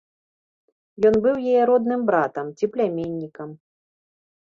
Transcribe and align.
Ён 1.09 1.15
быў 1.25 1.35
яе 1.51 1.63
родным 1.71 2.01
братам 2.09 2.45
ці 2.57 2.65
пляменнікам. 2.77 3.49